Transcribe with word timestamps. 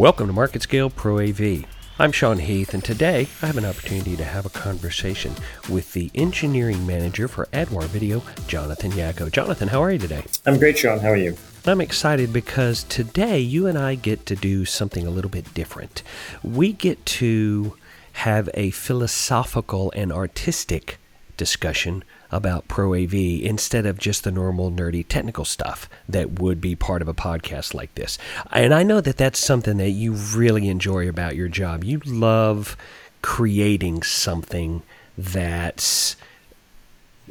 Welcome 0.00 0.28
to 0.28 0.32
MarketScale 0.32 0.94
Pro 0.94 1.18
AV. 1.18 1.66
I'm 1.98 2.10
Sean 2.10 2.38
Heath, 2.38 2.72
and 2.72 2.82
today 2.82 3.28
I 3.42 3.46
have 3.46 3.58
an 3.58 3.66
opportunity 3.66 4.16
to 4.16 4.24
have 4.24 4.46
a 4.46 4.48
conversation 4.48 5.34
with 5.68 5.92
the 5.92 6.10
engineering 6.14 6.86
manager 6.86 7.28
for 7.28 7.44
Adwar 7.52 7.82
Video, 7.82 8.22
Jonathan 8.46 8.92
Yako. 8.92 9.30
Jonathan, 9.30 9.68
how 9.68 9.82
are 9.82 9.92
you 9.92 9.98
today? 9.98 10.24
I'm 10.46 10.58
great, 10.58 10.78
Sean. 10.78 11.00
How 11.00 11.10
are 11.10 11.18
you? 11.18 11.36
I'm 11.66 11.82
excited 11.82 12.32
because 12.32 12.84
today 12.84 13.40
you 13.40 13.66
and 13.66 13.76
I 13.76 13.94
get 13.94 14.24
to 14.24 14.36
do 14.36 14.64
something 14.64 15.06
a 15.06 15.10
little 15.10 15.30
bit 15.30 15.52
different. 15.52 16.02
We 16.42 16.72
get 16.72 17.04
to 17.04 17.76
have 18.12 18.48
a 18.54 18.70
philosophical 18.70 19.92
and 19.94 20.10
artistic 20.10 20.96
discussion 21.36 22.04
about 22.32 22.68
Pro 22.68 22.94
AV 22.94 23.14
instead 23.14 23.86
of 23.86 23.98
just 23.98 24.24
the 24.24 24.30
normal 24.30 24.70
nerdy 24.70 25.06
technical 25.06 25.44
stuff 25.44 25.88
that 26.08 26.38
would 26.40 26.60
be 26.60 26.76
part 26.76 27.02
of 27.02 27.08
a 27.08 27.14
podcast 27.14 27.74
like 27.74 27.94
this. 27.94 28.18
And 28.52 28.72
I 28.72 28.82
know 28.82 29.00
that 29.00 29.16
that's 29.16 29.38
something 29.38 29.76
that 29.78 29.90
you 29.90 30.12
really 30.12 30.68
enjoy 30.68 31.08
about 31.08 31.36
your 31.36 31.48
job. 31.48 31.84
You 31.84 32.00
love 32.04 32.76
creating 33.22 34.02
something 34.02 34.82
that's 35.16 36.16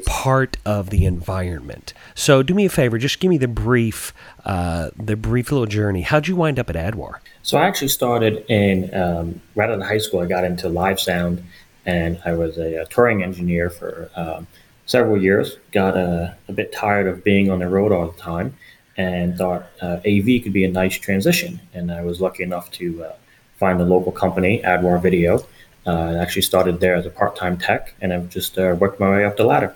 part 0.05 0.57
of 0.65 0.89
the 0.89 1.05
environment. 1.05 1.93
So 2.15 2.43
do 2.43 2.53
me 2.53 2.65
a 2.65 2.69
favor, 2.69 2.97
just 2.97 3.19
give 3.19 3.29
me 3.29 3.37
the 3.37 3.47
brief, 3.47 4.13
uh, 4.45 4.91
the 4.95 5.15
brief 5.15 5.51
little 5.51 5.65
journey. 5.65 6.01
How'd 6.01 6.27
you 6.27 6.35
wind 6.35 6.59
up 6.59 6.69
at 6.69 6.75
Adwar? 6.75 7.19
So 7.43 7.57
I 7.57 7.67
actually 7.67 7.89
started 7.89 8.45
in 8.49 8.93
um, 8.93 9.41
right 9.55 9.69
out 9.69 9.79
of 9.79 9.85
high 9.85 9.97
school. 9.97 10.19
I 10.21 10.25
got 10.25 10.43
into 10.43 10.69
live 10.69 10.99
sound, 10.99 11.43
and 11.85 12.21
I 12.25 12.33
was 12.33 12.57
a, 12.57 12.81
a 12.81 12.85
touring 12.85 13.23
engineer 13.23 13.69
for 13.69 14.09
um, 14.15 14.47
several 14.89 15.21
years. 15.21 15.57
Got 15.71 15.95
a, 15.95 16.35
a, 16.47 16.53
bit 16.53 16.73
tired 16.73 17.07
of 17.07 17.23
being 17.23 17.51
on 17.51 17.59
the 17.59 17.67
road 17.67 17.91
all 17.91 18.07
the 18.09 18.19
time, 18.19 18.57
and 18.97 19.37
thought 19.37 19.67
uh, 19.81 19.97
AV 20.05 20.43
could 20.43 20.53
be 20.53 20.65
a 20.65 20.71
nice 20.71 20.97
transition. 20.97 21.59
And 21.73 21.91
I 21.91 22.01
was 22.01 22.19
lucky 22.19 22.43
enough 22.43 22.71
to 22.71 23.03
uh, 23.03 23.13
find 23.57 23.79
a 23.79 23.85
local 23.85 24.11
company, 24.11 24.61
Adwar 24.63 25.01
Video. 25.01 25.45
Uh, 25.85 25.91
I 25.91 26.17
actually 26.17 26.41
started 26.41 26.79
there 26.79 26.95
as 26.95 27.05
a 27.05 27.09
part-time 27.09 27.57
tech, 27.57 27.93
and 28.01 28.11
I've 28.11 28.29
just 28.29 28.57
uh, 28.57 28.75
worked 28.79 28.99
my 28.99 29.09
way 29.09 29.25
up 29.25 29.37
the 29.37 29.45
ladder 29.45 29.75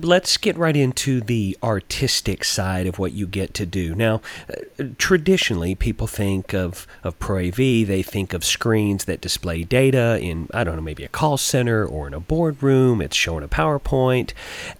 let's 0.00 0.36
get 0.36 0.56
right 0.56 0.76
into 0.76 1.20
the 1.20 1.56
artistic 1.62 2.44
side 2.44 2.86
of 2.86 2.98
what 2.98 3.12
you 3.12 3.26
get 3.26 3.54
to 3.54 3.66
do. 3.66 3.94
Now, 3.94 4.20
uh, 4.48 4.84
traditionally, 4.98 5.74
people 5.74 6.06
think 6.06 6.54
of, 6.54 6.86
of 7.02 7.18
Pro 7.18 7.38
AV, 7.48 7.56
they 7.56 8.02
think 8.02 8.32
of 8.32 8.44
screens 8.44 9.04
that 9.06 9.20
display 9.20 9.64
data 9.64 10.18
in, 10.20 10.48
I 10.54 10.64
don't 10.64 10.76
know, 10.76 10.82
maybe 10.82 11.04
a 11.04 11.08
call 11.08 11.36
center 11.36 11.84
or 11.84 12.06
in 12.06 12.14
a 12.14 12.20
boardroom. 12.20 13.00
It's 13.00 13.16
showing 13.16 13.44
a 13.44 13.48
PowerPoint. 13.48 14.32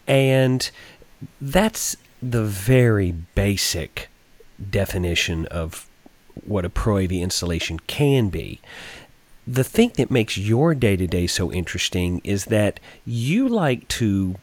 And 0.07 0.71
that's 1.41 1.97
the 2.23 2.45
very 2.45 3.13
basic 3.13 4.09
definition 4.71 5.47
of 5.47 5.89
what 6.45 6.65
a 6.65 6.71
Pro 6.71 6.99
AV 6.99 7.13
installation 7.13 7.81
can 7.81 8.29
be 8.29 8.61
the 9.49 9.65
thing 9.65 9.91
that 9.97 10.11
makes 10.11 10.37
your 10.37 10.75
day 10.75 10.95
to 10.95 11.07
day 11.07 11.27
so 11.27 11.51
interesting 11.51 12.21
is 12.23 12.47
that 12.47 12.79
you 13.07 13.49
like 13.49 13.89
to 13.89 14.37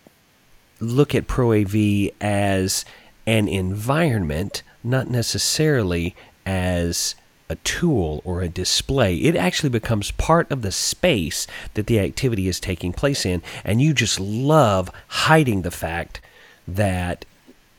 look 0.80 1.16
at 1.16 1.28
Pro 1.28 1.54
AV 1.54 2.12
as 2.22 2.86
an 3.26 3.48
environment, 3.48 4.64
not 4.84 5.10
necessarily 5.10 6.16
as 6.46 7.16
a 7.50 7.56
tool 7.58 8.22
or 8.26 8.42
a 8.42 8.50
display. 8.50 9.18
It 9.18 9.36
actually 9.36 9.70
becomes 9.70 10.12
part 10.12 10.52
of 10.52 10.62
the 10.62 10.72
space 10.72 11.48
that 11.76 11.88
the 11.88 12.00
activity 12.00 12.48
is 12.48 12.60
taking 12.60 12.94
place 12.94 13.26
in, 13.26 13.42
and 13.64 13.82
you 13.82 13.94
just 13.94 14.20
love 14.20 14.92
hiding 15.08 15.62
the 15.62 15.72
fact 15.72 16.22
that 16.68 17.26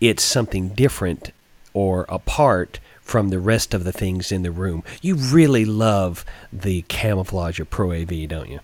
it's 0.00 0.22
something 0.22 0.68
different 0.68 1.32
or 1.74 2.06
apart 2.08 2.78
from 3.00 3.28
the 3.28 3.38
rest 3.38 3.74
of 3.74 3.84
the 3.84 3.92
things 3.92 4.32
in 4.32 4.42
the 4.42 4.50
room. 4.50 4.82
You 5.00 5.14
really 5.14 5.64
love 5.64 6.24
the 6.52 6.82
camouflage 6.82 7.60
of 7.60 7.70
Pro 7.70 7.92
AV, 7.92 8.28
don't 8.28 8.48
you? 8.48 8.60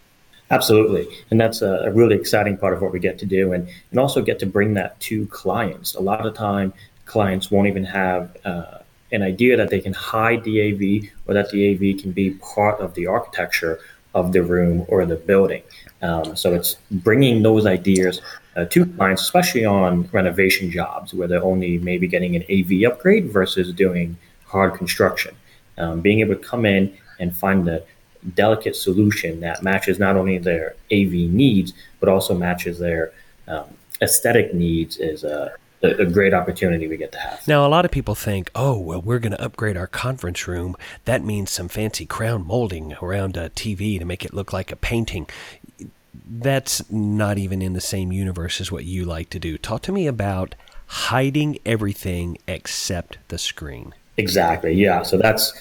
Absolutely. 0.53 1.09
And 1.31 1.41
that's 1.41 1.63
a, 1.63 1.91
really 1.93 2.15
exciting 2.15 2.59
part 2.59 2.75
of 2.75 2.83
what 2.83 2.93
we 2.93 3.01
get 3.01 3.19
to 3.21 3.27
do 3.27 3.53
and, 3.53 3.69
and 3.91 3.99
also 3.99 4.21
get 4.21 4.39
to 4.41 4.47
bring 4.47 4.75
that 4.75 5.01
to 5.01 5.27
clients. 5.29 5.95
A 5.95 6.01
lot 6.01 6.25
of 6.25 6.35
time, 6.35 6.75
clients 7.07 7.51
won't 7.51 7.67
even 7.69 7.85
have 7.85 8.37
uh, 8.45 8.79
an 9.13 9.23
idea 9.23 9.57
that 9.57 9.71
they 9.71 9.81
can 9.81 9.95
hide 9.95 10.45
the 10.45 10.61
AV 10.61 11.11
or 11.27 11.35
that 11.35 11.51
the 11.51 11.73
AV 11.73 12.01
can 12.01 12.13
be 12.13 12.31
part 12.35 12.81
of 12.81 12.95
the 12.95 13.07
architecture 13.07 13.81
of 14.15 14.33
the 14.33 14.43
room 14.43 14.85
or 14.89 15.07
the 15.07 15.17
building. 15.17 15.63
Um, 16.03 16.37
so 16.37 16.53
it's 16.53 16.77
bringing 16.91 17.43
those 17.43 17.65
ideas 17.65 18.21
uh, 18.57 18.67
to 18.67 18.85
clients, 18.85 19.23
especially 19.23 19.65
on 19.65 20.09
renovation 20.13 20.71
jobs 20.71 21.15
where 21.15 21.29
they're 21.29 21.43
only 21.43 21.79
maybe 21.79 22.07
getting 22.07 22.37
an 22.37 22.45
AV 22.51 22.91
upgrade 22.91 23.31
versus 23.31 23.73
doing 23.73 24.17
hard 24.45 24.75
construction. 24.75 25.35
Um, 25.79 26.03
being 26.03 26.21
able 26.21 26.35
to 26.35 26.41
come 26.41 26.67
in 26.67 26.95
and 27.19 27.35
find 27.35 27.65
the 27.67 27.85
delicate 28.35 28.77
solution 28.77 29.41
that 29.41 29.63
matches 29.63 29.99
not 29.99 30.17
only 30.17 30.39
their 30.39 30.75
AV 30.93 31.13
needs 31.13 31.73
but 32.01 32.09
also 32.09 32.35
matches 32.35 32.79
their 32.79 33.13
um, 33.49 33.65
aesthetic 34.01 34.55
needs 34.55 34.97
is 34.97 35.25
a, 35.25 35.53
a, 35.83 36.07
great 36.07 36.35
opportunity 36.35 36.89
we 36.89 36.97
get 36.97 37.13
to 37.13 37.19
have. 37.19 37.47
Now, 37.47 37.67
a 37.67 37.69
lot 37.69 37.85
of 37.85 37.91
people 37.91 38.15
think, 38.15 38.51
oh, 38.55 38.79
well, 38.79 39.01
we're 39.01 39.19
going 39.19 39.33
to 39.33 39.43
upgrade 39.43 39.77
our 39.77 39.87
conference 39.87 40.47
room. 40.47 40.77
That 41.05 41.25
means 41.25 41.51
some 41.51 41.69
fancy 41.69 42.07
crown 42.07 42.47
molding 42.47 42.95
around 43.03 43.37
a 43.37 43.51
TV 43.51 43.99
to 43.99 44.05
make 44.05 44.25
it 44.25 44.35
look 44.35 44.53
like 44.53 44.71
a 44.71 44.77
painting. 44.77 45.29
That's 46.29 46.89
not 46.91 47.39
even 47.39 47.63
in 47.63 47.73
the 47.73 47.81
same 47.81 48.13
universe 48.13 48.61
as 48.61 48.71
what 48.71 48.85
you 48.85 49.05
like 49.05 49.31
to 49.31 49.39
do. 49.39 49.59
Talk 49.59 49.83
to 49.83 49.93
me 49.93 50.07
about 50.07 50.55
hiding 50.87 51.59
everything 51.65 52.39
except 52.47 53.19
the 53.29 53.39
screen. 53.39 53.95
Exactly. 54.17 54.75
Yeah. 54.75 55.03
So 55.03 55.17
that's 55.17 55.53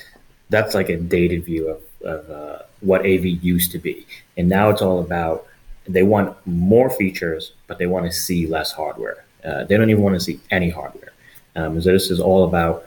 that's 0.50 0.76
like 0.76 0.90
a 0.90 0.98
dated 0.98 1.46
view 1.46 1.70
of 1.70 1.82
of 2.04 2.30
uh, 2.30 2.60
what 2.82 3.02
AV 3.02 3.26
used 3.26 3.72
to 3.72 3.80
be. 3.80 4.06
And 4.38 4.50
now 4.50 4.70
it's 4.70 4.82
all 4.82 5.00
about 5.00 5.48
they 5.88 6.04
want 6.04 6.36
more 6.46 6.90
features, 6.90 7.54
but 7.68 7.78
they 7.78 7.88
want 7.88 8.06
to 8.06 8.12
see 8.12 8.48
less 8.48 8.72
hardware. 8.72 9.26
Uh, 9.44 9.64
they 9.64 9.78
don't 9.78 9.90
even 9.90 10.04
want 10.04 10.16
to 10.16 10.20
see 10.20 10.40
any 10.52 10.70
hardware. 10.70 11.12
Um, 11.56 11.82
so 11.82 11.92
this 11.92 12.12
is 12.12 12.20
all 12.20 12.44
about 12.44 12.86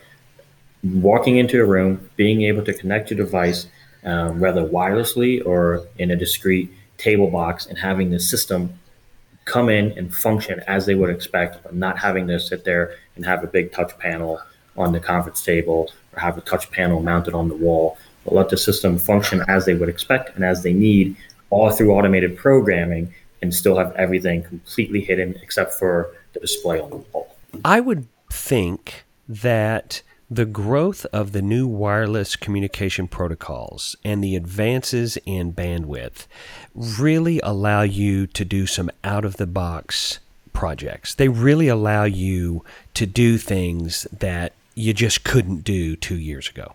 walking 0.83 1.37
into 1.37 1.61
a 1.61 1.65
room, 1.65 2.09
being 2.17 2.43
able 2.43 2.65
to 2.65 2.73
connect 2.73 3.11
your 3.11 3.19
device, 3.19 3.67
um, 4.05 4.39
whether 4.39 4.63
wirelessly 4.63 5.45
or 5.45 5.87
in 5.99 6.11
a 6.11 6.17
discrete 6.17 6.73
table 6.99 7.31
box, 7.31 7.67
and 7.67 7.79
having 7.79 8.11
the 8.11 8.21
system 8.21 8.79
come 9.45 9.69
in 9.69 9.93
and 9.99 10.15
function 10.15 10.61
as 10.67 10.87
they 10.87 10.95
would 10.95 11.11
expect, 11.11 11.63
but 11.63 11.75
not 11.75 11.99
having 11.99 12.27
to 12.29 12.39
sit 12.39 12.65
there 12.65 12.97
and 13.17 13.27
have 13.27 13.45
a 13.45 13.47
big 13.47 13.73
touch 13.73 13.97
panel 13.99 14.41
on 14.77 14.93
the 14.93 15.01
conference 15.01 15.43
table 15.43 15.91
or 16.13 16.21
have 16.21 16.39
a 16.39 16.41
touch 16.41 16.71
panel 16.71 17.01
mounted 17.01 17.35
on 17.35 17.49
the 17.49 17.55
wall 17.55 17.99
let 18.33 18.49
the 18.49 18.57
system 18.57 18.99
function 18.99 19.45
as 19.49 19.67
they 19.67 19.75
would 19.75 19.89
expect 19.89 20.35
and 20.35 20.45
as 20.45 20.63
they 20.63 20.73
need, 20.73 21.17
all 21.51 21.71
through 21.71 21.93
automated 21.93 22.37
programming, 22.37 23.13
and 23.43 23.55
still 23.55 23.77
have 23.77 23.95
everything 23.97 24.43
completely 24.43 25.01
hidden 25.01 25.39
except 25.43 25.75
for 25.75 26.11
the 26.33 26.41
display 26.41 26.81
on 26.81 26.91
the 26.91 26.97
wall. 26.97 27.37
I 27.65 27.81
would 27.81 28.07
think 28.33 29.05
that 29.29 30.03
the 30.31 30.47
growth 30.47 31.05
of 31.13 31.33
the 31.33 31.43
new 31.43 31.67
wireless 31.67 32.35
communication 32.35 33.07
protocols 33.07 33.95
and 34.05 34.25
the 34.25 34.35
advances 34.35 35.19
in 35.27 35.53
bandwidth 35.53 36.27
really 36.75 37.41
allow 37.43 37.83
you 37.83 38.27
to 38.29 38.45
do 38.45 38.67
some 38.67 38.91
out 39.05 39.25
of 39.25 39.37
the 39.37 39.47
box 39.47 40.19
projects. 40.53 41.15
They 41.15 41.29
really 41.29 41.69
allow 41.69 42.05
you 42.05 42.65
to 42.95 43.07
do 43.07 43.39
things 43.39 44.07
that 44.19 44.55
you 44.75 44.93
just 44.95 45.25
couldn't 45.25 45.63
do 45.63 45.95
two 45.95 46.19
years 46.19 46.49
ago. 46.49 46.75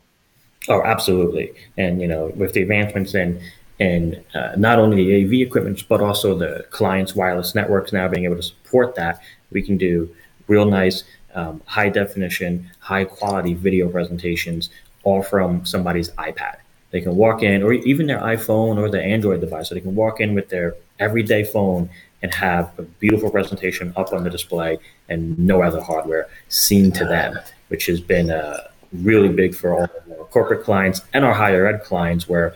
Oh, 0.70 0.84
absolutely. 0.84 1.52
And 1.78 2.00
you 2.02 2.08
know, 2.08 2.32
with 2.36 2.54
the 2.54 2.62
advancements 2.62 3.16
in 3.16 3.42
in 3.80 4.24
uh, 4.36 4.54
not 4.58 4.78
only 4.78 4.98
the 4.98 5.24
AV 5.24 5.48
equipment 5.48 5.88
but 5.88 6.02
also 6.02 6.38
the 6.38 6.66
client's 6.70 7.16
wireless 7.16 7.56
networks 7.56 7.94
now 7.94 8.08
being 8.10 8.26
able 8.26 8.36
to 8.36 8.44
support 8.44 8.96
that, 8.96 9.22
we 9.52 9.62
can 9.62 9.78
do 9.78 10.14
real 10.48 10.66
nice, 10.66 11.04
um, 11.34 11.62
high 11.66 11.90
definition, 11.90 12.70
high 12.80 13.06
quality 13.06 13.54
video 13.54 13.88
presentations, 13.90 14.70
all 15.04 15.24
from 15.24 15.66
somebody's 15.66 16.12
iPad. 16.12 16.58
They 16.92 17.02
can 17.02 17.16
walk 17.16 17.44
in, 17.44 17.64
or 17.64 17.74
even 17.74 18.08
their 18.08 18.20
iPhone 18.20 18.78
or 18.78 18.90
their 18.90 19.04
Android 19.04 19.42
device. 19.42 19.70
So 19.70 19.76
they 19.76 19.82
can 19.82 19.96
walk 19.96 20.20
in 20.20 20.34
with 20.34 20.50
their 20.50 20.76
everyday 21.00 21.44
phone 21.44 21.90
and 22.22 22.34
have 22.34 22.78
a 22.78 22.82
beautiful 22.82 23.30
presentation 23.30 23.94
up 23.96 24.12
on 24.12 24.24
the 24.24 24.30
display 24.30 24.78
and 25.08 25.38
no 25.40 25.62
other 25.62 25.82
hardware 25.82 26.28
seen 26.50 26.92
to 26.94 27.06
them, 27.06 27.40
which 27.70 27.86
has 27.86 28.02
been 28.02 28.30
a, 28.30 28.70
really 28.94 29.30
big 29.30 29.56
for 29.56 29.74
all 29.74 29.82
our 29.82 30.26
corporate 30.32 30.64
clients 30.64 31.02
and 31.14 31.24
our 31.26 31.34
higher 31.34 31.66
ed 31.68 31.84
clients, 31.84 32.28
where 32.28 32.56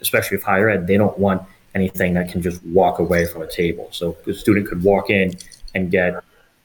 especially 0.00 0.36
with 0.36 0.44
higher 0.44 0.68
ed, 0.68 0.86
they 0.86 0.96
don't 0.96 1.18
want 1.18 1.42
anything 1.74 2.14
that 2.14 2.30
can 2.30 2.42
just 2.42 2.62
walk 2.66 2.98
away 2.98 3.24
from 3.26 3.42
a 3.42 3.46
table. 3.46 3.88
So 3.92 4.16
the 4.24 4.34
student 4.34 4.68
could 4.68 4.82
walk 4.82 5.10
in 5.10 5.36
and 5.74 5.90
get 5.90 6.22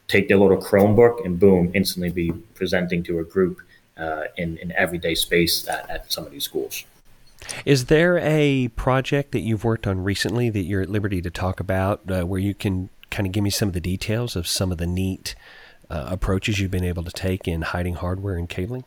take 0.08 0.28
their 0.28 0.38
little 0.38 0.58
Chromebook 0.58 1.26
and 1.26 1.40
boom, 1.40 1.72
instantly 1.74 2.10
be 2.10 2.32
presenting 2.56 3.04
to 3.04 3.20
a 3.20 3.24
group 3.24 3.60
uh, 3.98 4.24
in 4.38 4.72
everyday 4.76 5.16
space 5.16 5.68
at, 5.68 5.90
at 5.90 6.12
some 6.12 6.26
of 6.26 6.32
these 6.32 6.44
schools. 6.44 6.86
Is 7.66 7.86
there 7.86 8.18
a 8.20 8.70
project 8.70 9.32
that 9.32 9.42
you've 9.42 9.64
worked 9.64 9.86
on 9.86 10.04
recently 10.04 10.50
that 10.50 10.64
you're 10.64 10.82
at 10.82 10.90
liberty 10.90 11.22
to 11.22 11.30
talk 11.30 11.60
about, 11.60 12.10
uh, 12.10 12.24
where 12.24 12.40
you 12.40 12.54
can 12.54 12.90
kind 13.10 13.26
of 13.26 13.34
give 13.34 13.44
me 13.44 13.50
some 13.50 13.68
of 13.68 13.74
the 13.74 13.82
details 13.82 14.36
of 14.36 14.48
some 14.48 14.72
of 14.72 14.78
the 14.78 14.88
neat 14.88 15.36
uh, 15.90 16.06
approaches 16.10 16.60
you've 16.60 16.72
been 16.72 16.84
able 16.84 17.04
to 17.04 17.12
take 17.12 17.48
in 17.48 17.62
hiding 17.62 17.96
hardware 17.96 18.36
and 18.36 18.50
cabling? 18.50 18.84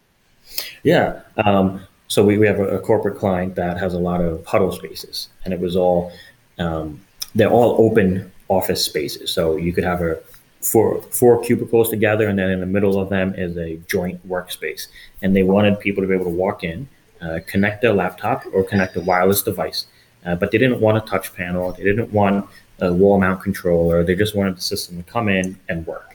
Yeah. 0.83 1.21
Um, 1.45 1.87
So 2.09 2.25
we, 2.25 2.39
we 2.39 2.47
have 2.49 2.59
a, 2.59 2.79
a, 2.79 2.81
corporate 2.81 3.17
client 3.17 3.55
that 3.55 3.79
has 3.79 3.95
a 3.95 3.99
lot 3.99 4.21
of 4.21 4.45
huddle 4.45 4.73
spaces, 4.73 5.29
and 5.45 5.55
it 5.55 5.61
was 5.61 5.77
all 5.77 6.11
um, 6.59 7.01
they're 7.37 7.49
all 7.49 7.77
open 7.79 8.33
office 8.49 8.85
spaces. 8.85 9.33
So 9.33 9.57
you 9.57 9.73
could 9.73 9.85
have 9.85 10.03
a 10.03 10.19
four 10.61 11.01
four 11.03 11.41
cubicles 11.41 11.89
together, 11.89 12.29
and 12.29 12.37
then 12.37 12.51
in 12.51 12.59
the 12.59 12.67
middle 12.67 12.99
of 13.01 13.11
them 13.11 13.35
is 13.37 13.57
a 13.57 13.77
joint 13.87 14.27
workspace. 14.29 14.89
And 15.23 15.37
they 15.37 15.45
wanted 15.45 15.79
people 15.79 16.03
to 16.03 16.09
be 16.09 16.15
able 16.15 16.25
to 16.25 16.31
walk 16.31 16.65
in, 16.65 16.89
uh, 17.23 17.39
connect 17.47 17.81
their 17.81 17.93
laptop 17.93 18.45
or 18.53 18.65
connect 18.65 18.97
a 18.97 19.01
wireless 19.03 19.43
device, 19.45 19.87
uh, 20.27 20.35
but 20.35 20.51
they 20.51 20.59
didn't 20.59 20.81
want 20.81 20.99
a 20.99 21.03
touch 21.03 21.33
panel. 21.35 21.73
They 21.73 21.85
didn't 21.85 22.13
want 22.13 22.49
a 22.81 22.93
wall 22.93 23.21
mount 23.21 23.41
controller. 23.41 24.03
They 24.03 24.17
just 24.17 24.35
wanted 24.35 24.57
the 24.57 24.63
system 24.63 25.01
to 25.01 25.09
come 25.09 25.29
in 25.29 25.61
and 25.69 25.87
work. 25.87 26.10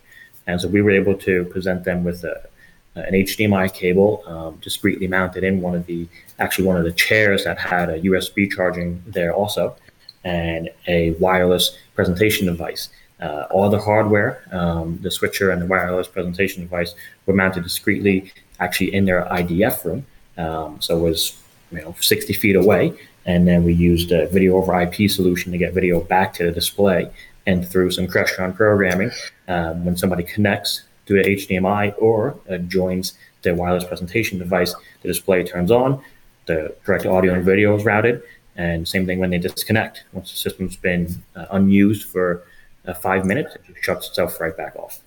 And 0.47 0.61
so 0.61 0.67
we 0.67 0.81
were 0.81 0.91
able 0.91 1.15
to 1.15 1.45
present 1.45 1.83
them 1.83 2.03
with 2.03 2.23
a 2.23 2.47
an 2.95 3.13
HDMI 3.13 3.73
cable 3.73 4.23
um, 4.25 4.57
discreetly 4.61 5.07
mounted 5.07 5.43
in 5.43 5.61
one 5.61 5.75
of 5.75 5.85
the 5.85 6.07
actually 6.39 6.65
one 6.65 6.77
of 6.77 6.83
the 6.83 6.91
chairs 6.91 7.43
that 7.43 7.57
had 7.57 7.89
a 7.89 7.99
USB 8.01 8.49
charging 8.49 9.03
there 9.05 9.33
also, 9.33 9.75
and 10.23 10.69
a 10.87 11.11
wireless 11.11 11.77
presentation 11.93 12.47
device. 12.47 12.89
Uh, 13.21 13.47
all 13.49 13.69
the 13.69 13.79
hardware, 13.79 14.41
um, 14.51 14.99
the 15.01 15.11
switcher 15.11 15.51
and 15.51 15.61
the 15.61 15.65
wireless 15.65 16.07
presentation 16.07 16.63
device, 16.63 16.95
were 17.25 17.33
mounted 17.33 17.63
discreetly, 17.63 18.31
actually 18.59 18.93
in 18.93 19.05
their 19.05 19.23
IDF 19.25 19.85
room. 19.85 20.05
Um, 20.37 20.81
so 20.81 20.97
it 20.97 21.01
was 21.01 21.41
you 21.71 21.79
know 21.79 21.95
60 21.99 22.33
feet 22.33 22.55
away, 22.55 22.93
and 23.25 23.47
then 23.47 23.63
we 23.63 23.73
used 23.73 24.11
a 24.11 24.27
video 24.27 24.55
over 24.55 24.79
IP 24.79 25.09
solution 25.09 25.51
to 25.51 25.57
get 25.57 25.73
video 25.73 25.99
back 25.99 26.33
to 26.35 26.45
the 26.45 26.51
display. 26.51 27.09
And 27.47 27.67
through 27.67 27.91
some 27.91 28.07
Crestron 28.07 28.55
programming, 28.55 29.11
um, 29.47 29.85
when 29.85 29.97
somebody 29.97 30.23
connects 30.23 30.83
to 31.05 31.19
a 31.19 31.23
HDMI 31.23 31.93
or 31.99 32.37
uh, 32.49 32.57
joins 32.57 33.13
their 33.41 33.55
wireless 33.55 33.83
presentation 33.83 34.39
device. 34.39 34.75
The 35.01 35.07
display 35.07 35.43
turns 35.43 35.71
on, 35.71 36.03
the 36.47 36.75
correct 36.83 37.05
audio 37.05 37.33
and 37.33 37.43
video 37.43 37.75
is 37.75 37.85
routed, 37.85 38.21
and 38.55 38.87
same 38.87 39.05
thing 39.05 39.19
when 39.19 39.29
they 39.29 39.37
disconnect. 39.37 40.03
Once 40.11 40.31
the 40.31 40.37
system's 40.37 40.75
been 40.75 41.23
uh, 41.35 41.45
unused 41.51 42.03
for 42.03 42.43
uh, 42.85 42.93
five 42.93 43.25
minutes, 43.25 43.55
it 43.55 43.75
shuts 43.81 44.09
itself 44.09 44.39
right 44.39 44.55
back 44.55 44.75
off. 44.75 45.01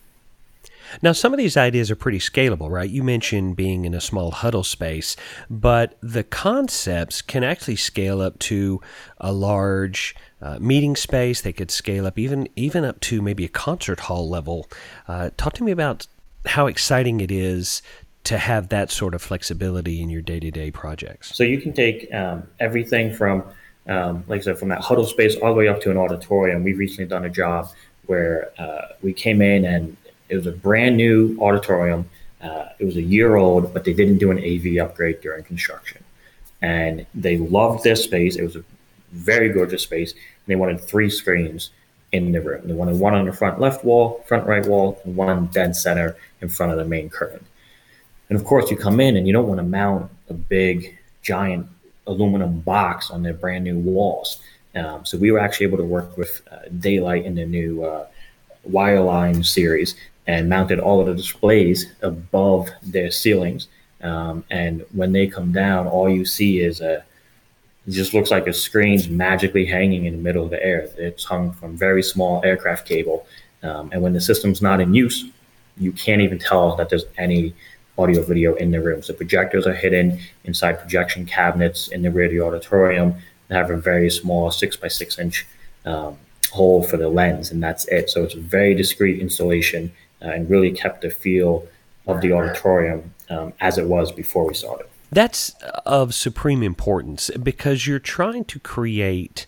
Now, 1.02 1.12
some 1.12 1.34
of 1.34 1.38
these 1.38 1.56
ideas 1.56 1.90
are 1.90 1.96
pretty 1.96 2.18
scalable, 2.18 2.70
right? 2.70 2.88
You 2.88 3.02
mentioned 3.02 3.56
being 3.56 3.84
in 3.84 3.92
a 3.92 4.00
small 4.00 4.30
huddle 4.30 4.64
space, 4.64 5.16
but 5.50 5.98
the 6.00 6.24
concepts 6.24 7.20
can 7.20 7.44
actually 7.44 7.76
scale 7.76 8.22
up 8.22 8.38
to 8.40 8.80
a 9.18 9.32
large 9.32 10.16
uh, 10.40 10.58
meeting 10.60 10.96
space. 10.96 11.40
They 11.40 11.52
could 11.52 11.70
scale 11.70 12.06
up 12.06 12.18
even 12.18 12.48
even 12.56 12.84
up 12.84 13.00
to 13.00 13.22
maybe 13.22 13.44
a 13.44 13.48
concert 13.48 14.00
hall 14.00 14.28
level. 14.28 14.68
Uh, 15.06 15.30
talk 15.36 15.54
to 15.54 15.64
me 15.64 15.72
about 15.72 16.06
how 16.46 16.66
exciting 16.66 17.20
it 17.20 17.30
is 17.30 17.82
to 18.24 18.38
have 18.38 18.68
that 18.68 18.90
sort 18.90 19.14
of 19.14 19.22
flexibility 19.22 20.02
in 20.02 20.10
your 20.10 20.22
day 20.22 20.40
to 20.40 20.50
day 20.50 20.70
projects. 20.70 21.34
So 21.34 21.44
you 21.44 21.60
can 21.60 21.72
take 21.72 22.12
um, 22.12 22.42
everything 22.60 23.14
from, 23.14 23.42
um, 23.86 24.24
like 24.28 24.40
I 24.40 24.44
said, 24.44 24.58
from 24.58 24.68
that 24.68 24.80
huddle 24.80 25.06
space 25.06 25.36
all 25.36 25.52
the 25.52 25.58
way 25.58 25.68
up 25.68 25.80
to 25.82 25.90
an 25.90 25.96
auditorium. 25.96 26.62
We've 26.62 26.78
recently 26.78 27.06
done 27.06 27.24
a 27.24 27.30
job 27.30 27.70
where 28.06 28.50
uh, 28.58 28.92
we 29.02 29.12
came 29.12 29.40
in 29.40 29.64
and 29.64 29.96
it 30.28 30.36
was 30.36 30.46
a 30.46 30.52
brand 30.52 30.96
new 30.96 31.38
auditorium. 31.40 32.08
Uh, 32.42 32.66
it 32.78 32.84
was 32.84 32.96
a 32.96 33.02
year 33.02 33.36
old, 33.36 33.72
but 33.72 33.84
they 33.84 33.92
didn't 33.92 34.18
do 34.18 34.30
an 34.30 34.38
AV 34.38 34.84
upgrade 34.84 35.20
during 35.20 35.42
construction. 35.44 36.04
And 36.60 37.06
they 37.14 37.38
loved 37.38 37.84
this 37.84 38.04
space. 38.04 38.36
It 38.36 38.42
was 38.42 38.56
a 38.56 38.64
very 39.12 39.50
gorgeous 39.50 39.82
space. 39.82 40.12
And 40.12 40.20
they 40.46 40.56
wanted 40.56 40.80
three 40.80 41.10
screens 41.10 41.70
in 42.12 42.32
the 42.32 42.40
room. 42.40 42.66
They 42.66 42.74
wanted 42.74 42.98
one 42.98 43.14
on 43.14 43.26
the 43.26 43.32
front 43.32 43.60
left 43.60 43.84
wall, 43.84 44.24
front 44.26 44.46
right 44.46 44.66
wall, 44.66 45.00
and 45.04 45.16
one 45.16 45.46
dead 45.46 45.76
center 45.76 46.16
in 46.40 46.48
front 46.48 46.72
of 46.72 46.78
the 46.78 46.84
main 46.84 47.10
curtain. 47.10 47.44
And 48.28 48.38
of 48.38 48.44
course, 48.44 48.70
you 48.70 48.76
come 48.76 49.00
in 49.00 49.16
and 49.16 49.26
you 49.26 49.32
don't 49.32 49.48
want 49.48 49.58
to 49.58 49.66
mount 49.66 50.10
a 50.28 50.34
big, 50.34 50.98
giant 51.22 51.66
aluminum 52.06 52.60
box 52.60 53.10
on 53.10 53.22
their 53.22 53.34
brand 53.34 53.64
new 53.64 53.78
walls. 53.78 54.38
Um, 54.74 55.04
so 55.04 55.18
we 55.18 55.30
were 55.30 55.38
actually 55.38 55.66
able 55.66 55.78
to 55.78 55.84
work 55.84 56.16
with 56.16 56.42
uh, 56.50 56.68
Da-Lite 56.78 57.24
in 57.24 57.34
the 57.34 57.46
new 57.46 57.84
uh, 57.84 58.06
Wireline 58.68 59.44
series 59.44 59.94
and 60.26 60.48
mounted 60.48 60.78
all 60.78 61.00
of 61.00 61.06
the 61.06 61.14
displays 61.14 61.90
above 62.02 62.68
their 62.82 63.10
ceilings. 63.10 63.68
Um, 64.02 64.44
and 64.50 64.84
when 64.92 65.12
they 65.12 65.26
come 65.26 65.52
down, 65.52 65.86
all 65.86 66.08
you 66.08 66.24
see 66.24 66.60
is 66.60 66.80
a 66.80 67.04
it 67.88 67.92
just 67.92 68.12
looks 68.12 68.30
like 68.30 68.46
a 68.46 68.52
screen's 68.52 69.08
magically 69.08 69.64
hanging 69.64 70.04
in 70.04 70.12
the 70.12 70.22
middle 70.22 70.44
of 70.44 70.50
the 70.50 70.62
air. 70.62 70.90
It's 70.98 71.24
hung 71.24 71.52
from 71.52 71.74
very 71.74 72.02
small 72.02 72.44
aircraft 72.44 72.86
cable. 72.86 73.26
Um, 73.62 73.88
and 73.92 74.02
when 74.02 74.12
the 74.12 74.20
system's 74.20 74.60
not 74.60 74.78
in 74.82 74.92
use, 74.92 75.24
you 75.78 75.92
can't 75.92 76.20
even 76.20 76.38
tell 76.38 76.76
that 76.76 76.90
there's 76.90 77.06
any 77.16 77.54
audio 77.96 78.22
video 78.22 78.54
in 78.56 78.72
the 78.72 78.80
room. 78.82 79.02
So 79.02 79.14
projectors 79.14 79.66
are 79.66 79.72
hidden 79.72 80.20
inside 80.44 80.74
projection 80.78 81.24
cabinets 81.24 81.88
in 81.88 82.02
the 82.02 82.10
radio 82.10 82.46
auditorium 82.46 83.14
that 83.48 83.56
have 83.56 83.70
a 83.70 83.78
very 83.78 84.10
small 84.10 84.50
six 84.50 84.76
by 84.76 84.88
six 84.88 85.18
inch 85.18 85.46
um, 85.86 86.18
hole 86.50 86.82
for 86.82 86.98
the 86.98 87.08
lens, 87.08 87.50
and 87.50 87.62
that's 87.62 87.88
it. 87.88 88.10
So 88.10 88.22
it's 88.22 88.34
a 88.34 88.40
very 88.40 88.74
discreet 88.74 89.18
installation 89.18 89.90
uh, 90.20 90.26
and 90.26 90.50
really 90.50 90.72
kept 90.72 91.00
the 91.00 91.10
feel 91.10 91.66
of 92.06 92.20
the 92.20 92.32
auditorium 92.32 93.14
um, 93.30 93.54
as 93.60 93.78
it 93.78 93.86
was 93.86 94.12
before 94.12 94.46
we 94.46 94.52
started. 94.52 94.88
That's 95.10 95.50
of 95.86 96.14
supreme 96.14 96.62
importance 96.62 97.30
because 97.42 97.86
you're 97.86 97.98
trying 97.98 98.44
to 98.46 98.58
create 98.58 99.46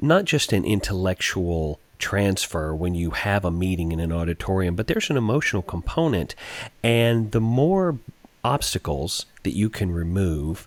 not 0.00 0.24
just 0.24 0.52
an 0.52 0.64
intellectual 0.64 1.80
transfer 1.98 2.74
when 2.74 2.94
you 2.94 3.10
have 3.10 3.44
a 3.44 3.50
meeting 3.50 3.92
in 3.92 4.00
an 4.00 4.12
auditorium, 4.12 4.74
but 4.74 4.86
there's 4.86 5.10
an 5.10 5.16
emotional 5.16 5.62
component. 5.62 6.34
And 6.82 7.32
the 7.32 7.40
more 7.40 7.98
obstacles 8.42 9.26
that 9.42 9.54
you 9.54 9.68
can 9.68 9.92
remove, 9.92 10.66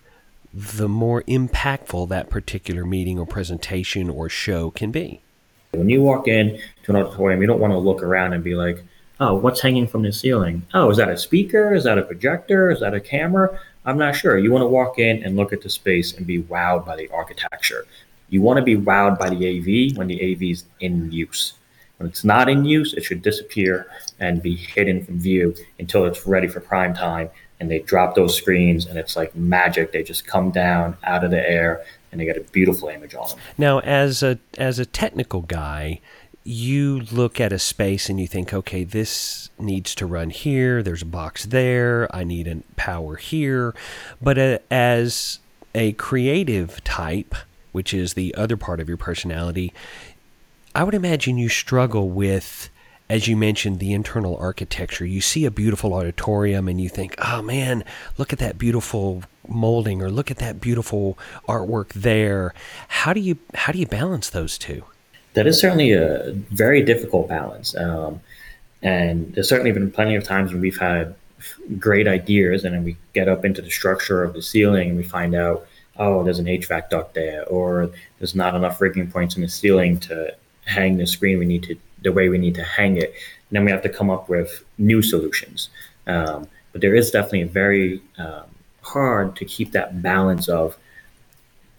the 0.52 0.88
more 0.88 1.22
impactful 1.22 2.08
that 2.08 2.30
particular 2.30 2.84
meeting 2.84 3.18
or 3.18 3.26
presentation 3.26 4.08
or 4.08 4.28
show 4.28 4.70
can 4.70 4.90
be. 4.92 5.20
When 5.72 5.88
you 5.88 6.02
walk 6.02 6.28
in 6.28 6.60
to 6.84 6.92
an 6.92 6.96
auditorium, 6.96 7.40
you 7.40 7.48
don't 7.48 7.58
want 7.58 7.72
to 7.72 7.78
look 7.78 8.02
around 8.02 8.32
and 8.32 8.44
be 8.44 8.54
like, 8.54 8.84
oh, 9.20 9.34
what's 9.34 9.60
hanging 9.60 9.86
from 9.86 10.02
the 10.02 10.12
ceiling? 10.12 10.62
Oh, 10.74 10.90
is 10.90 10.96
that 10.96 11.08
a 11.08 11.16
speaker? 11.16 11.74
Is 11.74 11.84
that 11.84 11.98
a 11.98 12.02
projector? 12.02 12.70
Is 12.70 12.80
that 12.80 12.94
a 12.94 13.00
camera? 13.00 13.58
I'm 13.84 13.98
not 13.98 14.16
sure. 14.16 14.38
You 14.38 14.50
want 14.50 14.62
to 14.62 14.68
walk 14.68 14.98
in 14.98 15.22
and 15.22 15.36
look 15.36 15.52
at 15.52 15.62
the 15.62 15.70
space 15.70 16.14
and 16.14 16.26
be 16.26 16.42
wowed 16.42 16.86
by 16.86 16.96
the 16.96 17.08
architecture. 17.10 17.86
You 18.28 18.40
want 18.40 18.58
to 18.58 18.62
be 18.62 18.76
wowed 18.76 19.18
by 19.18 19.30
the 19.30 19.36
AV 19.36 19.96
when 19.96 20.08
the 20.08 20.32
AV 20.32 20.42
is 20.42 20.64
in 20.80 21.12
use. 21.12 21.54
When 21.98 22.08
it's 22.08 22.24
not 22.24 22.48
in 22.48 22.64
use, 22.64 22.92
it 22.94 23.04
should 23.04 23.22
disappear 23.22 23.86
and 24.18 24.42
be 24.42 24.56
hidden 24.56 25.04
from 25.04 25.20
view 25.20 25.54
until 25.78 26.06
it's 26.06 26.26
ready 26.26 26.48
for 26.48 26.60
prime 26.60 26.94
time. 26.94 27.30
And 27.60 27.70
they 27.70 27.78
drop 27.78 28.16
those 28.16 28.36
screens, 28.36 28.84
and 28.86 28.98
it's 28.98 29.14
like 29.16 29.34
magic. 29.36 29.92
They 29.92 30.02
just 30.02 30.26
come 30.26 30.50
down 30.50 30.96
out 31.04 31.22
of 31.22 31.30
the 31.30 31.48
air, 31.48 31.84
and 32.10 32.20
they 32.20 32.24
get 32.24 32.36
a 32.36 32.40
beautiful 32.40 32.88
image 32.88 33.14
on 33.14 33.28
them. 33.28 33.38
Now, 33.56 33.78
as 33.78 34.22
a 34.22 34.38
as 34.58 34.80
a 34.80 34.84
technical 34.84 35.42
guy, 35.42 36.00
you 36.44 37.00
look 37.10 37.40
at 37.40 37.52
a 37.52 37.58
space 37.58 38.10
and 38.10 38.20
you 38.20 38.26
think, 38.26 38.52
okay, 38.52 38.84
this 38.84 39.48
needs 39.58 39.94
to 39.94 40.06
run 40.06 40.28
here. 40.28 40.82
There's 40.82 41.02
a 41.02 41.06
box 41.06 41.46
there. 41.46 42.14
I 42.14 42.22
need 42.22 42.46
a 42.46 42.62
power 42.76 43.16
here. 43.16 43.74
But 44.20 44.38
uh, 44.38 44.58
as 44.70 45.38
a 45.74 45.92
creative 45.92 46.84
type, 46.84 47.34
which 47.72 47.94
is 47.94 48.12
the 48.12 48.34
other 48.34 48.58
part 48.58 48.78
of 48.78 48.88
your 48.88 48.98
personality, 48.98 49.72
I 50.74 50.84
would 50.84 50.94
imagine 50.94 51.38
you 51.38 51.48
struggle 51.48 52.10
with, 52.10 52.68
as 53.08 53.26
you 53.26 53.38
mentioned, 53.38 53.78
the 53.78 53.94
internal 53.94 54.36
architecture. 54.36 55.06
You 55.06 55.22
see 55.22 55.46
a 55.46 55.50
beautiful 55.50 55.94
auditorium 55.94 56.68
and 56.68 56.78
you 56.78 56.90
think, 56.90 57.14
oh 57.24 57.40
man, 57.40 57.84
look 58.18 58.34
at 58.34 58.38
that 58.40 58.58
beautiful 58.58 59.22
molding 59.48 60.02
or 60.02 60.10
look 60.10 60.30
at 60.30 60.38
that 60.38 60.60
beautiful 60.60 61.18
artwork 61.48 61.88
there. 61.94 62.52
How 62.88 63.14
do 63.14 63.20
you 63.20 63.38
how 63.54 63.72
do 63.72 63.78
you 63.78 63.86
balance 63.86 64.28
those 64.28 64.58
two? 64.58 64.84
That 65.34 65.46
is 65.46 65.60
certainly 65.60 65.92
a 65.92 66.32
very 66.50 66.82
difficult 66.82 67.28
balance. 67.28 67.76
Um, 67.76 68.20
and 68.82 69.34
there's 69.34 69.48
certainly 69.48 69.72
been 69.72 69.90
plenty 69.90 70.14
of 70.14 70.24
times 70.24 70.52
when 70.52 70.60
we've 70.60 70.78
had 70.78 71.14
great 71.78 72.08
ideas 72.08 72.64
and 72.64 72.74
then 72.74 72.84
we 72.84 72.96
get 73.12 73.28
up 73.28 73.44
into 73.44 73.60
the 73.62 73.70
structure 73.70 74.22
of 74.22 74.34
the 74.34 74.42
ceiling 74.42 74.90
and 74.90 74.96
we 74.96 75.02
find 75.02 75.34
out, 75.34 75.66
oh, 75.96 76.24
there's 76.24 76.38
an 76.38 76.46
HVAC 76.46 76.90
duct 76.90 77.14
there, 77.14 77.44
or 77.46 77.90
there's 78.18 78.34
not 78.34 78.54
enough 78.54 78.80
rigging 78.80 79.10
points 79.10 79.36
in 79.36 79.42
the 79.42 79.48
ceiling 79.48 79.98
to 80.00 80.34
hang 80.66 80.96
the 80.96 81.06
screen 81.06 81.38
we 81.38 81.46
need 81.46 81.62
to 81.62 81.76
the 82.02 82.12
way 82.12 82.28
we 82.28 82.38
need 82.38 82.54
to 82.54 82.64
hang 82.64 82.96
it. 82.96 83.14
And 83.48 83.52
then 83.52 83.64
we 83.64 83.70
have 83.70 83.82
to 83.82 83.88
come 83.88 84.10
up 84.10 84.28
with 84.28 84.64
new 84.78 85.02
solutions. 85.02 85.70
Um, 86.06 86.46
but 86.72 86.80
there 86.80 86.94
is 86.94 87.10
definitely 87.10 87.42
a 87.42 87.46
very 87.46 88.02
um, 88.18 88.44
hard 88.82 89.36
to 89.36 89.44
keep 89.44 89.72
that 89.72 90.02
balance 90.02 90.48
of 90.48 90.76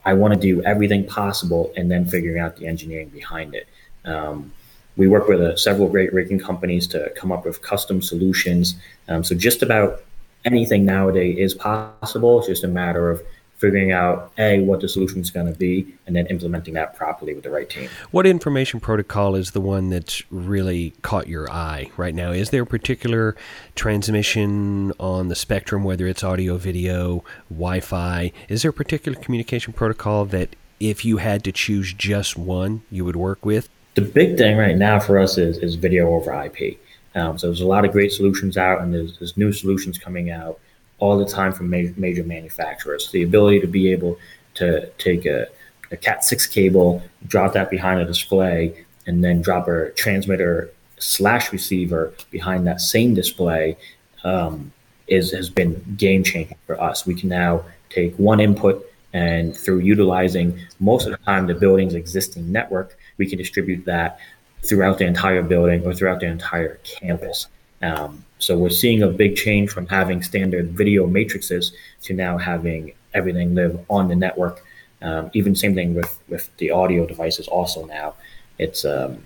I 0.06 0.14
want 0.14 0.34
to 0.34 0.40
do 0.40 0.62
everything 0.64 1.06
possible 1.06 1.74
and 1.76 1.90
then 1.90 2.06
figuring 2.06 2.40
out 2.40 2.58
the 2.58 2.68
engineering 2.68 3.10
behind 3.10 3.56
it. 3.56 3.68
Um, 4.06 4.54
we 4.98 5.08
work 5.08 5.28
with 5.28 5.42
uh, 5.42 5.56
several 5.58 5.90
great 5.90 6.14
rigging 6.14 6.40
companies 6.40 6.88
to 6.88 7.12
come 7.16 7.32
up 7.32 7.46
with 7.46 7.62
custom 7.62 8.02
solutions. 8.02 8.76
Um, 9.10 9.24
so 9.24 9.36
just 9.36 9.62
about 9.62 10.04
anything 10.46 10.86
nowadays 10.86 11.38
is 11.38 11.54
possible. 11.54 12.40
It's 12.40 12.48
just 12.48 12.64
a 12.64 12.68
matter 12.68 13.10
of 13.10 13.22
figuring 13.58 13.92
out 13.92 14.32
a 14.38 14.60
what 14.62 14.82
the 14.82 14.90
solution 14.90 15.22
is 15.22 15.32
going 15.32 15.48
to 15.48 15.58
be 15.58 15.94
and 16.06 16.16
then 16.16 16.28
implementing 16.28 16.74
that 16.74 16.96
properly 16.96 17.34
with 17.34 17.44
the 17.44 17.50
right 17.50 17.70
team. 17.70 17.90
What 18.12 18.28
information 18.28 18.80
protocol 18.80 19.36
is 19.36 19.52
the 19.52 19.62
one 19.62 19.90
that's 19.90 20.24
really 20.30 20.94
caught 21.02 21.28
your 21.28 21.50
eye 21.50 21.90
right 21.98 22.14
now? 22.14 22.32
Is 22.32 22.50
there 22.50 22.64
a 22.64 22.68
particular 22.68 23.36
transmission 23.76 24.92
on 25.00 25.30
the 25.30 25.36
spectrum 25.36 25.84
whether 25.84 26.08
it's 26.08 26.24
audio 26.24 26.58
video 26.58 27.24
wi-fi? 27.50 28.32
Is 28.50 28.62
there 28.62 28.70
a 28.70 28.74
particular 28.74 29.18
communication 29.20 29.74
protocol 29.74 30.26
that 30.26 30.56
if 30.80 31.06
you 31.06 31.18
had 31.18 31.44
to 31.46 31.52
choose 31.52 31.94
just 31.94 32.38
one 32.38 32.84
you 32.92 33.06
would 33.06 33.16
work 33.16 33.46
with? 33.46 33.70
The 33.96 34.02
big 34.02 34.38
thing 34.38 34.58
right 34.58 34.76
now 34.76 35.00
for 35.00 35.18
us 35.18 35.38
is, 35.38 35.58
is 35.60 35.76
video 35.76 36.10
over 36.10 36.34
ip 36.44 36.78
um, 37.16 37.38
so 37.38 37.48
there's 37.48 37.62
a 37.62 37.66
lot 37.66 37.86
of 37.86 37.94
great 37.94 38.12
solutions 38.12 38.58
out 38.58 38.82
and 38.82 38.94
there's, 38.94 39.18
there's 39.18 39.38
new 39.38 39.54
solutions 39.54 39.98
coming 39.98 40.30
out 40.30 40.60
all 41.00 41.18
the 41.18 41.26
time 41.26 41.52
from 41.52 41.70
major, 41.70 41.94
major 41.98 42.24
manufacturers. 42.24 43.12
The 43.12 43.24
ability 43.24 43.60
to 43.62 43.68
be 43.68 43.92
able 43.92 44.18
to 44.56 44.88
take 44.98 45.26
a, 45.26 45.48
a 45.92 45.98
Cat6 45.98 46.50
cable, 46.50 47.04
drop 47.28 47.54
that 47.54 47.70
behind 47.70 48.00
a 48.00 48.06
display, 48.06 48.86
and 49.06 49.24
then 49.24 49.42
drop 49.42 49.68
a 49.68 49.92
transmitter 49.92 50.72
slash 50.98 51.52
receiver 51.52 52.14
behind 52.32 52.66
that 52.68 52.82
same 52.82 53.14
display 53.14 53.78
um, 54.24 54.72
is 55.08 55.32
has 55.32 55.50
been 55.50 55.96
game 55.98 56.24
changing 56.24 56.58
for 56.66 56.82
us. 56.82 57.06
We 57.06 57.14
can 57.14 57.30
now 57.30 57.64
take 57.90 58.16
one 58.16 58.40
input 58.40 58.90
and 59.16 59.56
through 59.56 59.80
utilizing 59.80 60.60
most 60.82 61.06
of 61.06 61.12
the 61.12 61.18
time 61.20 61.48
the 61.48 61.54
building's 61.54 61.94
existing 61.94 62.52
network, 62.52 62.98
we 63.18 63.26
can 63.26 63.38
distribute 63.38 63.86
that 63.86 64.20
throughout 64.62 64.98
the 64.98 65.06
entire 65.06 65.42
building 65.42 65.86
or 65.86 65.94
throughout 65.94 66.20
the 66.20 66.26
entire 66.26 66.80
campus. 66.84 67.48
Um, 67.82 68.25
so 68.40 68.58
we're 68.58 68.70
seeing 68.70 69.02
a 69.02 69.08
big 69.08 69.36
change 69.36 69.70
from 69.70 69.88
having 69.88 70.22
standard 70.22 70.72
video 70.72 71.08
matrices 71.08 71.74
to 72.04 72.14
now 72.14 72.38
having 72.38 72.94
everything 73.14 73.56
live 73.56 73.80
on 73.90 74.08
the 74.08 74.16
network. 74.16 74.64
Um, 75.02 75.30
even 75.34 75.56
same 75.56 75.76
thing 75.76 75.94
with 75.94 76.20
with 76.28 76.56
the 76.58 76.72
audio 76.72 77.06
devices. 77.06 77.48
Also 77.48 77.86
now, 77.86 78.16
it's 78.58 78.86
um, 78.86 79.26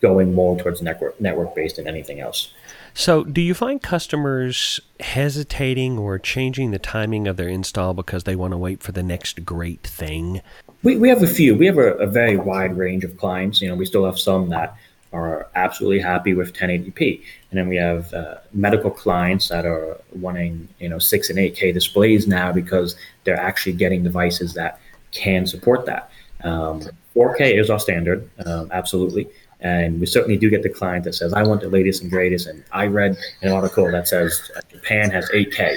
going 0.00 0.34
more 0.34 0.58
towards 0.58 0.82
network 0.82 1.20
network 1.20 1.54
based 1.54 1.76
than 1.76 1.86
anything 1.86 2.20
else. 2.20 2.52
So, 2.94 3.24
do 3.24 3.40
you 3.40 3.54
find 3.54 3.80
customers 3.80 4.80
hesitating 5.00 5.98
or 5.98 6.18
changing 6.18 6.72
the 6.72 6.78
timing 6.78 7.26
of 7.26 7.36
their 7.38 7.48
install 7.48 7.94
because 7.94 8.24
they 8.24 8.36
want 8.36 8.52
to 8.52 8.58
wait 8.58 8.82
for 8.82 8.92
the 8.92 9.02
next 9.02 9.44
great 9.44 9.82
thing? 9.82 10.42
We, 10.82 10.96
we 10.96 11.08
have 11.08 11.22
a 11.22 11.26
few. 11.26 11.56
We 11.56 11.66
have 11.66 11.78
a, 11.78 11.94
a 11.94 12.06
very 12.06 12.36
wide 12.36 12.76
range 12.76 13.04
of 13.04 13.16
clients. 13.16 13.62
You 13.62 13.68
know, 13.68 13.76
we 13.76 13.86
still 13.86 14.04
have 14.04 14.18
some 14.18 14.50
that 14.50 14.76
are 15.12 15.48
absolutely 15.54 16.00
happy 16.00 16.34
with 16.34 16.52
1080p. 16.54 17.22
And 17.50 17.58
then 17.58 17.68
we 17.68 17.76
have 17.76 18.12
uh, 18.14 18.36
medical 18.52 18.90
clients 18.90 19.48
that 19.48 19.66
are 19.66 20.00
wanting, 20.12 20.68
you 20.78 20.88
know, 20.88 20.98
six 20.98 21.28
and 21.30 21.38
8K 21.38 21.74
displays 21.74 22.26
now 22.26 22.52
because 22.52 22.96
they're 23.24 23.38
actually 23.38 23.74
getting 23.74 24.02
devices 24.02 24.54
that 24.54 24.80
can 25.10 25.46
support 25.46 25.86
that. 25.86 26.10
Um, 26.44 26.82
4K 27.14 27.60
is 27.60 27.70
our 27.70 27.78
standard, 27.78 28.28
um, 28.46 28.68
absolutely. 28.72 29.28
And 29.60 30.00
we 30.00 30.06
certainly 30.06 30.36
do 30.36 30.50
get 30.50 30.62
the 30.62 30.68
client 30.68 31.04
that 31.04 31.14
says, 31.14 31.32
I 31.32 31.42
want 31.44 31.60
the 31.60 31.68
latest 31.68 32.02
and 32.02 32.10
greatest. 32.10 32.48
And 32.48 32.64
I 32.72 32.86
read 32.86 33.16
an 33.42 33.52
article 33.52 33.90
that 33.92 34.08
says 34.08 34.50
Japan 34.70 35.10
has 35.10 35.28
8K. 35.30 35.76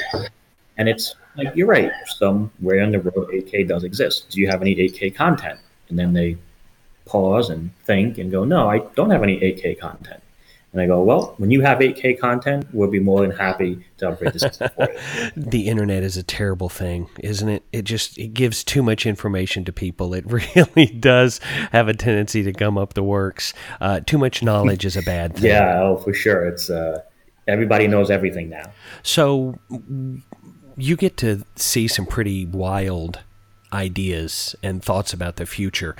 And 0.78 0.90
it's 0.90 1.16
like, 1.38 1.56
you're 1.56 1.68
right. 1.68 1.92
Somewhere 2.18 2.78
in 2.78 2.92
the 2.92 3.00
road, 3.00 3.30
8K 3.30 3.68
does 3.68 3.84
exist. 3.84 4.30
Do 4.30 4.42
you 4.42 4.48
have 4.48 4.62
any 4.62 4.76
8K 4.76 5.14
content? 5.14 5.60
And 5.90 6.00
then 6.00 6.14
they 6.14 6.38
pause 7.06 7.50
and 7.50 7.72
think 7.84 8.18
and 8.18 8.32
go, 8.32 8.44
no, 8.44 8.70
I 8.70 8.80
don't 8.96 9.10
have 9.12 9.24
any 9.24 9.40
8K 9.40 9.80
content. 9.80 10.22
And 10.76 10.82
I 10.82 10.88
go, 10.88 11.02
well, 11.04 11.36
when 11.38 11.52
you 11.52 11.62
have 11.62 11.80
8K 11.80 12.20
content, 12.20 12.68
we'll 12.74 12.92
be 12.92 13.00
more 13.00 13.22
than 13.22 13.32
happy 13.32 13.86
to 13.98 14.10
upgrade 14.10 14.34
the 14.34 14.40
system 14.40 14.70
for 14.76 14.92
you. 14.92 15.32
the 15.38 15.70
internet 15.70 16.04
is 16.04 16.18
a 16.18 16.24
terrible 16.24 16.68
thing, 16.68 17.08
isn't 17.22 17.48
it? 17.48 17.64
It 17.72 17.84
just 17.84 18.18
it 18.18 18.34
gives 18.34 18.62
too 18.62 18.84
much 18.84 19.06
information 19.06 19.64
to 19.64 19.72
people. 19.72 20.14
It 20.14 20.26
really 20.56 20.88
does 20.88 21.40
have 21.72 21.88
a 21.88 21.94
tendency 21.94 22.44
to 22.44 22.52
gum 22.52 22.78
up 22.78 22.94
the 22.94 23.04
works. 23.04 23.54
Uh, 23.80 24.02
too 24.02 24.18
much 24.18 24.44
knowledge 24.44 24.84
is 24.84 24.98
a 24.98 25.02
bad 25.02 25.36
thing. 25.38 25.46
yeah, 25.46 25.82
oh, 25.82 25.96
for 25.96 26.14
sure. 26.14 26.46
It's 26.46 26.70
uh, 26.70 27.04
everybody 27.48 27.88
knows 27.88 28.12
everything 28.12 28.50
now. 28.50 28.74
So 29.02 29.58
you 30.76 30.98
get 30.98 31.16
to 31.18 31.46
see 31.56 31.88
some 31.88 32.06
pretty 32.06 32.46
wild 32.46 33.22
ideas 33.72 34.56
and 34.62 34.84
thoughts 34.84 35.14
about 35.14 35.38
the 35.38 35.46
future 35.46 35.96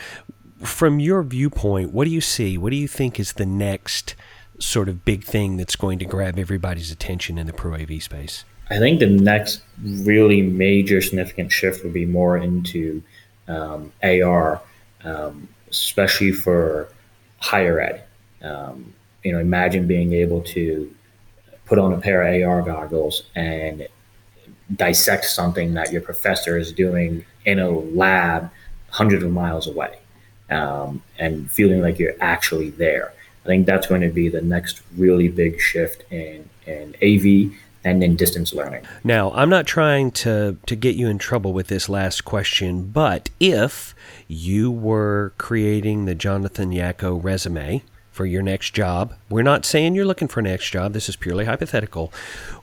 from 0.64 1.00
your 1.00 1.24
viewpoint, 1.24 1.92
what 1.92 2.06
do 2.06 2.12
you 2.12 2.22
see? 2.22 2.58
What 2.58 2.70
do 2.70 2.76
you 2.76 2.88
think 2.88 3.20
is 3.20 3.34
the 3.34 3.46
next 3.46 4.16
sort 4.60 4.88
of 4.88 5.04
big 5.04 5.24
thing 5.24 5.58
that's 5.58 5.76
going 5.76 6.00
to 6.00 6.06
grab 6.06 6.40
everybody's 6.40 6.92
attention 6.92 7.38
in 7.38 7.46
the 7.48 7.54
Pro 7.54 7.76
AV 7.76 8.02
space? 8.02 8.46
I 8.70 8.80
think 8.80 9.00
the 9.00 9.08
next 9.08 9.62
really 9.84 10.42
major 10.42 11.02
significant 11.02 11.52
shift 11.52 11.84
would 11.84 11.94
be 11.94 12.06
more 12.06 12.38
into 12.38 13.04
um, 13.48 13.92
AR, 14.02 14.62
um, 15.04 15.48
especially 15.70 16.32
for 16.32 16.90
higher 17.40 17.80
ed. 17.80 18.04
Um, 18.42 18.94
you 19.24 19.34
know, 19.34 19.40
imagine 19.40 19.88
being 19.88 20.14
able 20.14 20.42
to 20.42 20.94
put 21.66 21.78
on 21.78 21.94
a 21.94 21.98
pair 22.00 22.24
of 22.24 22.48
AR 22.48 22.62
goggles 22.62 23.24
and 23.36 23.88
dissect 24.76 25.26
something 25.26 25.74
that 25.76 25.92
your 25.92 26.02
professor 26.02 26.58
is 26.58 26.72
doing 26.72 27.26
in 27.46 27.60
a 27.60 27.70
lab 27.70 28.50
hundreds 28.90 29.24
of 29.24 29.32
miles 29.32 29.68
away 29.68 29.98
um, 30.50 31.02
and 31.18 31.50
feeling 31.52 31.82
like 31.82 32.00
you're 32.00 32.16
actually 32.22 32.70
there. 32.72 33.14
I 33.44 33.48
think 33.48 33.66
that's 33.66 33.88
going 33.88 34.02
to 34.02 34.10
be 34.10 34.30
the 34.30 34.42
next 34.42 34.82
really 34.98 35.28
big 35.28 35.60
shift 35.60 36.04
in, 36.12 36.50
in 36.66 36.96
AV 37.04 37.56
and 37.84 38.04
in 38.04 38.16
distance 38.16 38.54
learning. 38.54 38.84
Now, 39.04 39.32
I'm 39.34 39.50
not 39.50 39.68
trying 39.68 40.12
to, 40.12 40.58
to 40.66 40.76
get 40.76 40.96
you 40.96 41.08
in 41.08 41.20
trouble 41.20 41.54
with 41.54 41.68
this 41.68 41.88
last 41.88 42.26
question, 42.26 42.88
but 42.88 43.30
if 43.40 43.94
you 44.28 44.72
were 44.72 45.34
creating 45.38 46.06
the 46.06 46.16
Jonathan 46.16 46.72
Yacko 46.72 47.24
resume 47.24 47.84
for 48.12 48.26
your 48.26 48.42
next 48.42 48.74
job, 48.74 49.14
we're 49.30 49.44
not 49.44 49.66
saying 49.66 49.94
you're 49.94 50.06
looking 50.06 50.28
for 50.28 50.40
a 50.40 50.44
next 50.44 50.72
job, 50.72 50.94
this 50.94 51.08
is 51.08 51.16
purely 51.16 51.46
hypothetical. 51.46 52.12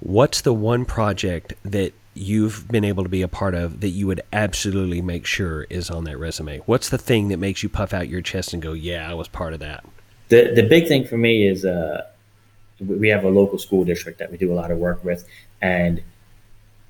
What's 0.01 0.41
the 0.41 0.53
one 0.53 0.85
project 0.85 1.55
that 1.65 1.95
you've 2.15 2.69
been 2.69 2.85
able 2.85 3.03
to 3.03 3.09
be 3.09 3.23
a 3.23 3.29
part 3.29 3.55
of 3.55 3.81
that 3.81 3.89
you 3.89 4.07
would 4.07 4.21
absolutely 4.33 5.01
make 5.01 5.27
sure 5.27 5.65
is 5.65 5.91
on 5.91 6.05
that 6.05 6.19
resume? 6.19 6.59
What's 6.67 6.89
the 6.89 6.99
thing 6.99 7.29
that 7.29 7.39
makes 7.39 7.63
you 7.63 7.69
puff 7.69 7.93
out 7.93 8.09
your 8.09 8.21
chest 8.21 8.53
and 8.53 8.63
go, 8.63 8.73
"Yeah, 8.73 9.11
I 9.11 9.15
was 9.15 9.29
part 9.29 9.53
of 9.53 9.61
that"? 9.61 9.85
The 10.29 10.53
the 10.55 10.63
big 10.63 10.89
thing 10.89 11.07
for 11.07 11.17
me 11.17 11.47
is 11.47 11.65
uh, 11.65 12.07
we 12.81 13.09
have 13.09 13.25
a 13.25 13.31
local 13.31 13.59
school 13.59 13.85
district 13.85 14.19
that 14.19 14.31
we 14.31 14.37
do 14.37 14.53
a 14.53 14.55
lot 14.55 14.71
of 14.71 14.79
work 14.79 15.05
with, 15.05 15.27
and 15.61 16.03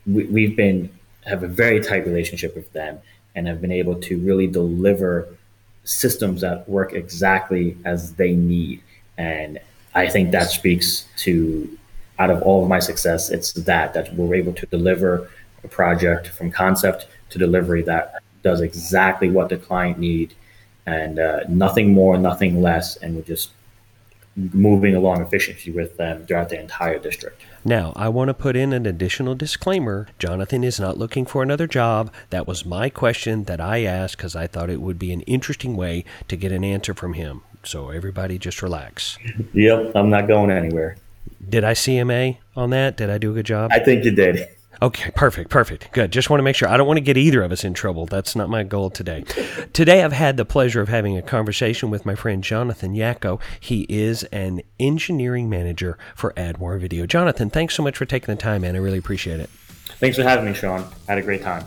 we, 0.07 0.25
we've 0.25 0.57
been 0.57 0.91
have 1.25 1.43
a 1.43 1.49
very 1.49 1.81
tight 1.81 2.05
relationship 2.07 2.55
with 2.57 2.73
them 2.73 2.99
and 3.35 3.47
have 3.47 3.61
been 3.61 3.73
able 3.73 3.95
to 3.95 4.19
really 4.19 4.47
deliver 4.47 5.29
systems 5.85 6.41
that 6.43 6.69
work 6.69 6.93
exactly 6.93 7.77
as 7.85 8.15
they 8.15 8.33
need. 8.33 8.83
And 9.17 9.59
I 9.95 10.09
think 10.09 10.33
that 10.33 10.51
speaks 10.51 11.07
to 11.19 11.79
out 12.23 12.31
of 12.31 12.43
all 12.43 12.63
of 12.63 12.69
my 12.69 12.79
success, 12.91 13.31
it's 13.31 13.53
that 13.71 13.95
that 13.95 14.15
we're 14.15 14.35
able 14.43 14.55
to 14.63 14.67
deliver 14.67 15.29
a 15.65 15.69
project 15.69 16.29
from 16.29 16.51
concept 16.51 17.01
to 17.31 17.39
delivery 17.39 17.83
that 17.83 18.05
does 18.43 18.61
exactly 18.61 19.29
what 19.37 19.49
the 19.49 19.57
client 19.57 19.99
need, 19.99 20.35
and 20.87 21.19
uh, 21.19 21.41
nothing 21.49 21.93
more, 21.93 22.17
nothing 22.19 22.63
less, 22.69 22.97
and 22.97 23.17
we're 23.17 23.31
just 23.35 23.51
moving 24.35 24.95
along 24.95 25.21
efficiently 25.21 25.73
with 25.73 25.97
them 25.97 26.25
throughout 26.25 26.49
the 26.49 26.59
entire 26.59 26.99
district. 26.99 27.43
Now, 27.65 27.93
I 27.95 28.09
want 28.09 28.29
to 28.29 28.35
put 28.35 28.57
in 28.57 28.73
an 28.73 28.87
additional 28.87 29.35
disclaimer. 29.35 30.09
Jonathan 30.19 30.65
is 30.65 30.81
not 30.81 30.97
looking 30.97 31.27
for 31.27 31.43
another 31.43 31.67
job. 31.67 32.13
That 32.31 32.49
was 32.49 32.65
my 32.65 32.89
question 32.89 33.45
that 33.45 33.61
I 33.61 33.85
asked 33.85 34.17
because 34.17 34.35
I 34.35 34.47
thought 34.47 34.71
it 34.71 34.81
would 34.81 34.99
be 34.99 35.13
an 35.13 35.21
interesting 35.23 35.77
way 35.77 36.05
to 36.29 36.37
get 36.37 36.51
an 36.51 36.65
answer 36.65 36.95
from 36.95 37.13
him. 37.13 37.43
So 37.63 37.91
everybody 37.91 38.39
just 38.39 38.63
relax. 38.63 39.19
Yep, 39.53 39.93
I'm 39.95 40.11
not 40.11 40.27
going 40.27 40.51
anywhere. 40.51 40.97
Did 41.49 41.65
I 41.65 41.73
CMA 41.73 42.39
on 42.57 42.71
that? 42.71 42.97
Did 42.97 43.11
I 43.11 43.19
do 43.19 43.31
a 43.31 43.35
good 43.35 43.47
job? 43.47 43.71
I 43.73 43.79
think 43.79 44.05
you 44.05 44.11
did. 44.11 44.49
Okay, 44.81 45.13
perfect, 45.13 45.49
perfect. 45.49 45.93
Good. 45.93 46.11
Just 46.11 46.29
want 46.29 46.41
to 46.41 46.43
make 46.43 46.57
sure. 46.57 46.69
I 46.69 46.77
don't 46.77 46.89
want 46.89 46.97
to 46.97 47.03
get 47.03 47.17
either 47.17 47.43
of 47.43 47.53
us 47.53 47.63
in 47.63 47.73
trouble. 47.73 48.05
That's 48.05 48.35
not 48.35 48.49
my 48.49 48.65
goal 48.65 48.91
today. 48.91 49.23
Today, 49.73 50.03
I've 50.03 50.13
had 50.13 50.37
the 50.37 50.45
pleasure 50.45 50.81
of 50.81 50.89
having 50.89 51.17
a 51.17 51.23
conversation 51.23 51.89
with 51.89 52.05
my 52.05 52.17
friend 52.17 52.43
Jonathan 52.43 52.95
Yacko. 52.95 53.41
He 53.61 53.87
is 53.89 54.25
an 54.25 54.63
engineering 54.81 55.49
manager 55.49 55.99
for 56.17 56.33
Adwar 56.33 56.81
Video. 56.81 57.07
Jonathan, 57.07 57.49
thanks 57.49 57.77
so 57.77 57.83
much 57.85 57.97
for 57.97 58.07
taking 58.07 58.35
the 58.35 58.41
time, 58.41 58.63
man. 58.63 58.75
I 58.75 58.81
really 58.81 58.99
appreciate 58.99 59.39
it. 59.39 59.51
Thanks 60.01 60.17
for 60.17 60.25
having 60.25 60.47
me, 60.47 60.55
Sean. 60.55 60.85
I 61.07 61.13
had 61.13 61.19
a 61.19 61.23
great 61.23 61.43
time. 61.43 61.65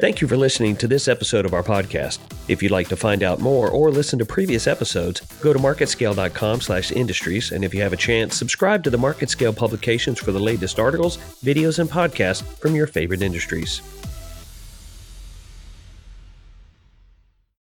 Thank 0.00 0.22
you 0.22 0.28
for 0.28 0.38
listening 0.38 0.76
to 0.76 0.88
this 0.88 1.06
episode 1.06 1.44
of 1.44 1.52
our 1.52 1.62
podcast. 1.62 2.18
If 2.48 2.62
you'd 2.62 2.72
like 2.72 2.88
to 2.88 2.96
find 2.96 3.22
out 3.22 3.40
more 3.40 3.68
or 3.68 3.90
listen 3.90 4.18
to 4.20 4.24
previous 4.24 4.66
episodes, 4.66 5.20
go 5.42 5.52
to 5.52 5.58
marketscale.com/industries 5.58 7.52
and 7.52 7.62
if 7.62 7.74
you 7.74 7.82
have 7.82 7.92
a 7.92 7.96
chance, 7.96 8.34
subscribe 8.34 8.82
to 8.84 8.90
the 8.90 8.96
MarketScale 8.96 9.54
publications 9.54 10.18
for 10.18 10.32
the 10.32 10.40
latest 10.40 10.80
articles, 10.80 11.18
videos 11.44 11.78
and 11.78 11.90
podcasts 11.90 12.42
from 12.58 12.74
your 12.74 12.86
favorite 12.86 13.20
industries. 13.20 13.82